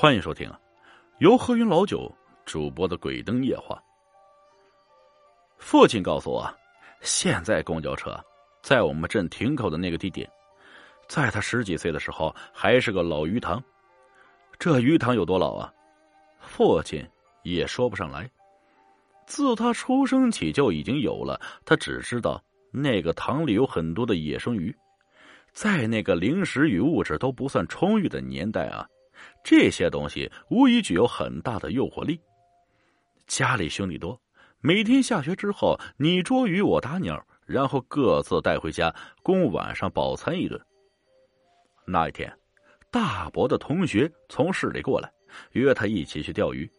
[0.00, 0.50] 欢迎收听
[1.18, 2.10] 由何云老九
[2.46, 3.76] 主播的《鬼灯夜话》。
[5.58, 6.50] 父亲告诉我，
[7.02, 8.18] 现在公交车
[8.62, 10.26] 在我们镇停靠的那个地点，
[11.06, 13.62] 在他十几岁的时候还是个老鱼塘。
[14.58, 15.70] 这鱼塘有多老啊？
[16.38, 17.06] 父亲
[17.42, 18.26] 也说不上来。
[19.26, 22.42] 自他出生起就已经有了，他只知道
[22.72, 24.74] 那个塘里有很多的野生鱼。
[25.52, 28.88] 在那个零食与物质都不算充裕的年代啊。
[29.42, 32.20] 这些东西无疑具有很大的诱惑力。
[33.26, 34.20] 家里兄弟多，
[34.60, 40.60] 每天下学之后，你捉鱼我打鸟，然后各自带回家，供晚上饱餐一顿。
[41.86, 42.32] 那一天，
[42.90, 45.10] 大伯的同学从市里过来，
[45.52, 46.70] 约他一起去钓鱼。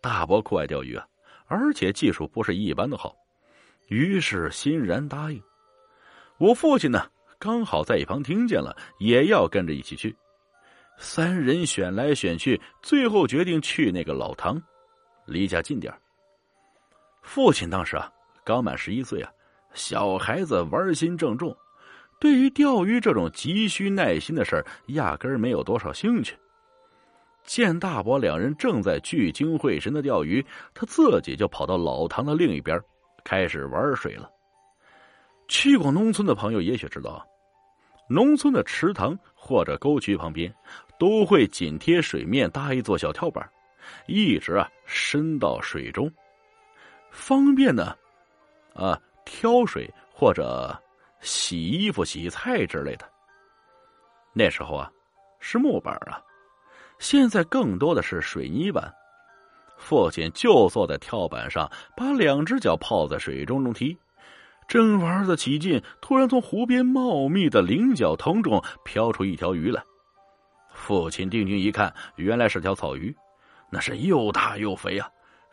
[0.00, 1.06] 大伯酷爱钓鱼啊，
[1.46, 3.14] 而且技术不是一般的好，
[3.88, 5.42] 于是欣然答应。
[6.38, 7.06] 我父亲呢，
[7.38, 10.16] 刚好在一旁听见了，也要跟着一起去。
[11.02, 14.62] 三人选来选去，最后决定去那个老塘，
[15.24, 15.92] 离家近点
[17.22, 18.12] 父亲当时啊，
[18.44, 19.32] 刚满十一岁啊，
[19.72, 21.56] 小孩子玩心正重，
[22.20, 26.36] 对于钓鱼这种急需耐心的事儿，压根儿没有多少兴趣。
[27.44, 32.78] 见大伯两人正在聚精会神的钓鱼，他自己就跑到老塘的另一边，
[33.24, 34.30] 开始玩水了。
[35.48, 37.26] 去过农村的朋友也许知道。
[38.12, 40.52] 农村的池塘或者沟渠旁边，
[41.00, 43.50] 都会紧贴水面搭一座小跳板，
[44.06, 46.12] 一直啊伸到水中，
[47.10, 47.96] 方便呢，
[48.74, 50.78] 啊挑水或者
[51.20, 53.10] 洗衣服、洗菜之类的。
[54.34, 54.92] 那时候啊
[55.40, 56.22] 是木板啊，
[56.98, 58.92] 现在更多的是水泥板。
[59.78, 63.96] 父亲就坐在跳板上，把两只脚泡在水中中踢。
[64.68, 69.82] 正玩得起劲，突然从湖边茂密的菱角藤中飘出一条鱼来。
[70.80, 73.14] 父亲定睛一看，原来是条草鱼，
[73.70, 75.08] 那是又大又肥啊！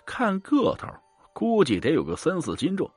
[0.05, 0.87] 看个头，
[1.33, 2.89] 估计得有个三四斤重。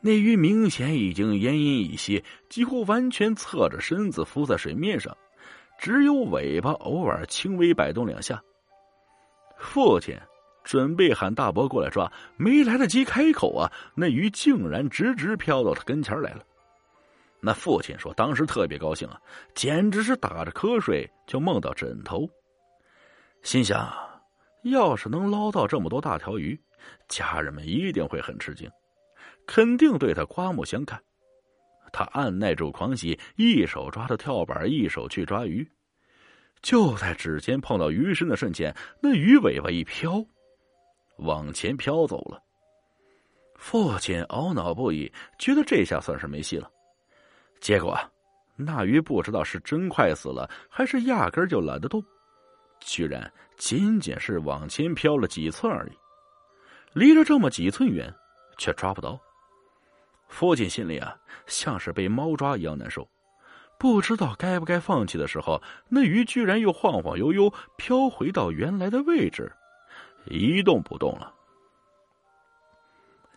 [0.00, 5.14] 那鱼明显已经奄奄一息，几乎完全侧着身子浮在水面上，
[5.78, 8.40] 只有尾巴偶尔轻微摆动两下。
[9.58, 10.16] 父亲。
[10.64, 16.42] 准备喊大伯过来抓，没来得及开口啊，那鱼竟然直直飘到他跟前来了。
[17.44, 19.20] 那父亲说，当时特别高兴啊，
[19.54, 22.26] 简直是打着瞌睡就梦到枕头。
[23.42, 23.92] 心想，
[24.62, 26.58] 要是能捞到这么多大条鱼，
[27.06, 28.70] 家人们一定会很吃惊，
[29.46, 30.98] 肯定对他刮目相看。
[31.92, 35.68] 他按耐住狂喜，一手抓着跳板，一手去抓鱼。
[36.62, 40.24] 就在指尖碰到鱼身的瞬间，那鱼尾巴一飘。
[41.18, 42.42] 往前飘走了。
[43.56, 46.70] 父亲懊恼不已，觉得这下算是没戏了。
[47.64, 47.98] 结果，
[48.56, 52.04] 那鱼不知道是真快死了，还是压根就懒得动，
[52.78, 55.92] 居然仅仅是往前飘了几寸而已，
[56.92, 58.14] 离着这么几寸远，
[58.58, 59.18] 却抓不到。
[60.28, 61.16] 父亲心里啊，
[61.46, 63.08] 像是被猫抓一样难受，
[63.78, 69.50] 不知道该不该放弃的时候，那鱼居然又晃晃悠悠飘回到原来的位置。
[70.26, 71.32] 一动不动了。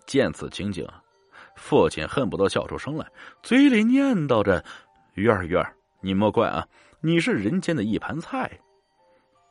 [0.05, 0.85] 见此情景，
[1.57, 3.05] 父亲恨不得笑出声来，
[3.43, 4.63] 嘴里念叨着
[5.15, 6.65] ：“鱼儿鱼儿，你莫怪啊，
[7.01, 8.49] 你是人间的一盘菜。”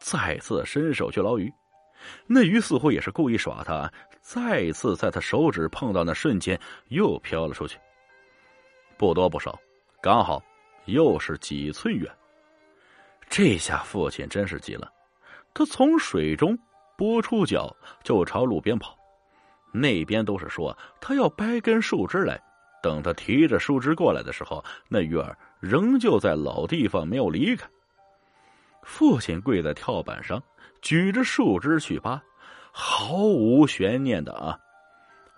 [0.01, 1.53] 再次伸手去捞鱼，
[2.27, 6.59] 那鱼似乎也是故意耍他，再次在他手指碰到那瞬间
[6.89, 7.79] 又飘了出去，
[8.97, 9.59] 不多不少，
[10.01, 10.43] 刚好
[10.87, 12.11] 又是几寸远。
[13.29, 14.91] 这下父亲真是急了，
[15.53, 16.59] 他从水中。
[16.99, 18.97] 拨出脚就朝路边跑，
[19.81, 22.41] 那边都是说他要掰根树枝来。
[22.83, 27.69] 等他提着树枝过来的时候，那鱼儿仍旧在老地方没有离开。
[28.83, 30.41] 父亲跪在跳板上，
[30.81, 32.23] 举着树枝去扒，
[32.71, 34.57] 毫无悬念的啊！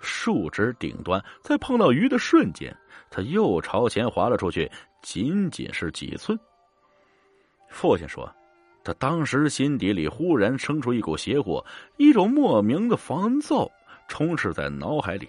[0.01, 2.77] 树枝顶端在碰到鱼的瞬间，
[3.11, 4.71] 他又朝前滑了出去，
[5.03, 6.39] 仅仅是几寸。
[7.69, 8.31] 父亲说。
[8.85, 11.63] 他当时心底里忽然生出一股邪火，
[11.99, 13.71] 一种莫名的烦躁
[14.09, 15.29] 充斥在脑海里。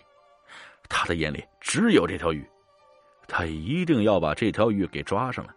[0.88, 2.44] 他的眼里只有这条鱼，
[3.28, 5.54] 他一定要把这条鱼给抓上来。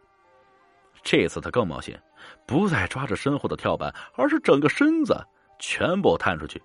[1.02, 2.00] 这次他更冒险，
[2.46, 5.16] 不再抓着身后的跳板，而是整个身子
[5.58, 6.62] 全部探出去，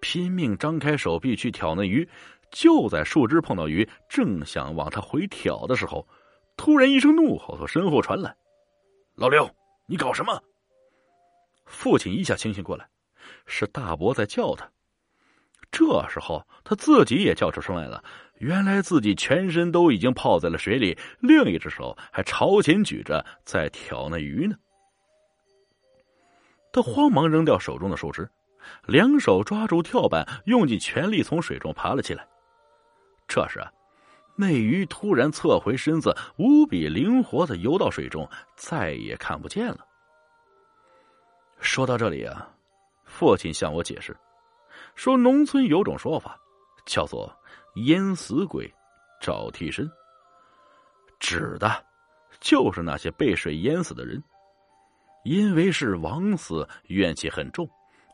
[0.00, 2.08] 拼命张开手臂去挑那鱼。
[2.50, 6.08] 就在树枝碰到鱼，正想往他回挑的时候，
[6.56, 8.34] 突然一声怒吼从身后传来
[9.16, 9.48] ：“老刘！”
[9.86, 10.42] 你搞什么？
[11.66, 12.88] 父亲一下清醒过来，
[13.46, 14.66] 是大伯在叫他。
[15.70, 18.02] 这时候他自己也叫出声来了。
[18.38, 24.56] 原来自己全身都已经泡在了水里，另一只手还朝前举着，在挑那鱼呢。
[26.72, 28.30] 他慌忙扔掉手中的树枝，
[28.86, 32.28] 两手抓住跳板，用尽全力从水中爬了起来。
[33.26, 33.60] 这时，
[34.36, 39.84] 那鱼突然侧回身子，无比灵活的游到水中，再也看不见了。
[41.58, 42.48] 说到这里啊，
[43.04, 44.16] 父亲向我解释，
[44.98, 46.36] 说农村有种说法，
[46.84, 47.32] 叫做
[47.86, 48.68] “淹死鬼
[49.20, 49.88] 找替身”，
[51.20, 51.70] 指的，
[52.40, 54.20] 就是那些被水淹死的人。
[55.22, 57.68] 因为是枉死，怨气很重，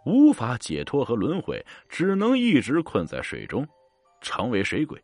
[0.05, 3.67] 无法解脱和轮回，只能一直困在水中，
[4.21, 5.03] 成为水鬼。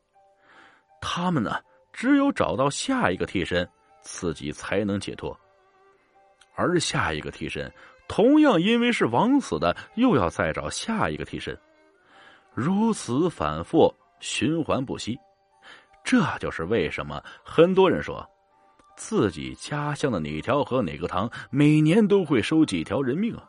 [1.00, 1.56] 他们呢，
[1.94, 3.66] 只有找到下一个替身，
[4.02, 5.34] 自己才能解脱。
[6.54, 7.72] 而下一个替身，
[8.06, 11.58] 同样因为是枉死的，又要再找下一个替身，
[12.54, 15.18] 如此反复循环不息。
[16.02, 18.28] 这就是为什么很多人说。
[18.96, 23.48] 自己家乡的哪条河哪个塘，每年都会收几条人命啊！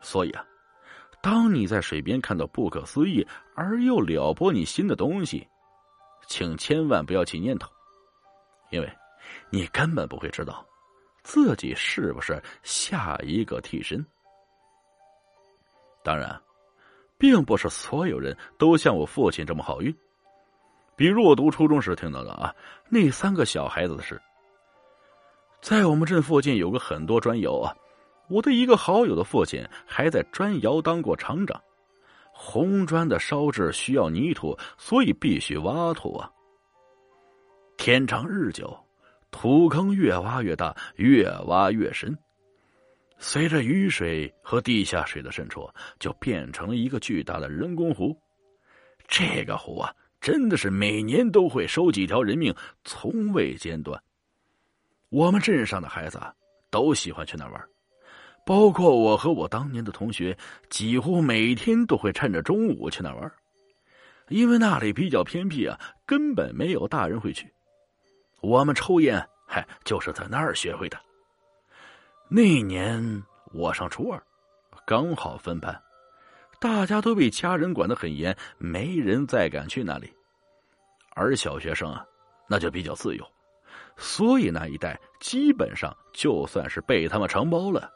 [0.00, 0.44] 所以啊，
[1.22, 3.24] 当你在水边看到不可思议
[3.54, 5.46] 而又撩拨你心的东西，
[6.26, 7.70] 请千万不要起念头，
[8.70, 8.92] 因为
[9.48, 10.66] 你根本不会知道
[11.22, 14.04] 自己是不是下一个替身。
[16.02, 16.42] 当然，
[17.20, 19.94] 并不是所有人都像我父亲这么好运。
[20.96, 22.54] 比如我读初中时听到的啊，
[22.88, 24.18] 那三个小孩子的事。
[25.60, 27.76] 在我们镇附近有个很多砖窑啊，
[28.30, 31.60] 我的一个好友的父亲还在砖窑当过厂长。
[32.32, 36.30] 红砖的烧制需要泥土，所以必须挖土啊。
[37.76, 38.74] 天长日久，
[39.30, 42.16] 土坑越挖越大，越挖越深。
[43.20, 45.70] 随着雨水和地下水的渗出，
[46.00, 48.20] 就变成了一个巨大的人工湖。
[49.06, 49.94] 这个湖啊。
[50.20, 53.98] 真的是每年都会收几条人命，从未间断。
[55.08, 56.20] 我们镇上的孩子
[56.70, 57.64] 都喜欢去那玩，
[58.44, 60.36] 包括我和我当年的同学，
[60.68, 63.32] 几乎每天都会趁着中午去那玩，
[64.28, 67.50] 因为那里比较偏僻啊，根本没有大人会去。
[68.42, 71.00] 我们抽烟，嗨，就是在那儿学会的。
[72.32, 74.22] 那年我上初二，
[74.86, 75.82] 刚好分班。
[76.60, 80.08] 大家都被家人管得很严，没人再敢去那里。
[81.16, 82.06] 而小学生啊，
[82.48, 83.26] 那就比较自由，
[83.96, 87.90] 所以那一带基本上就算是被他们承包了。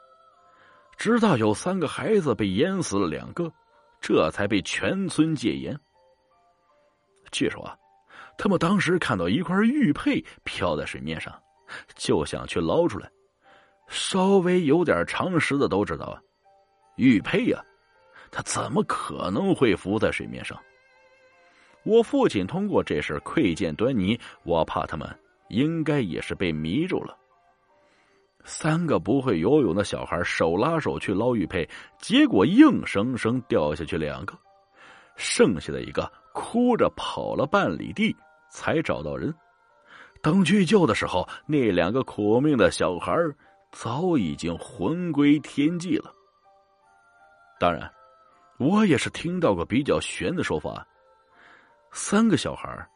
[0.96, 3.48] 直到有三个孩子被淹死了两个，
[4.00, 5.78] 这才被全村戒严。
[7.30, 7.76] 据说啊，
[8.36, 11.32] 他们当时看到一块玉佩漂在水面上，
[11.94, 13.08] 就想去捞出来。
[13.94, 16.20] 稍微有点常识的都知道啊，
[16.96, 17.64] 玉佩呀。
[18.32, 20.58] 他怎么可能会浮在水面上？
[21.84, 25.08] 我父亲通过这事窥见端倪，我怕他们
[25.48, 27.16] 应该也是被迷住了。
[28.42, 31.68] 三个不会游泳的小孩手拉手去捞玉佩，
[32.00, 34.36] 结果硬生生掉下去两个，
[35.14, 38.14] 剩下的一个哭着跑了半里地
[38.50, 39.32] 才找到人。
[40.20, 43.14] 等去救的时候，那两个苦命的小孩
[43.74, 46.10] 早已经魂归天际了。
[47.60, 47.92] 当然。
[48.56, 50.86] 我也是听到过比较悬的说法，
[51.90, 52.88] 三个小孩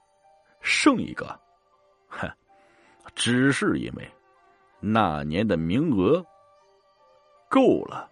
[0.61, 1.27] 剩一个，
[2.07, 2.31] 哼，
[3.17, 4.09] 只是因为
[4.79, 6.25] 那年的名额
[7.51, 8.09] 够了。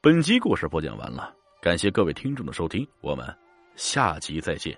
[0.00, 1.32] 本集故事播讲完了，
[1.62, 3.24] 感谢各位听众的收听，我们
[3.76, 4.76] 下集再见。